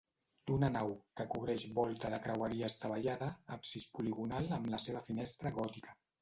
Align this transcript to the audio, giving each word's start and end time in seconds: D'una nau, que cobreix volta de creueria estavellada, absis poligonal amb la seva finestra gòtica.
D'una 0.51 0.67
nau, 0.75 0.93
que 1.19 1.25
cobreix 1.33 1.65
volta 1.79 2.11
de 2.13 2.19
creueria 2.23 2.69
estavellada, 2.73 3.29
absis 3.57 3.87
poligonal 3.99 4.51
amb 4.59 4.71
la 4.73 4.81
seva 4.87 5.05
finestra 5.13 5.55
gòtica. 5.61 5.97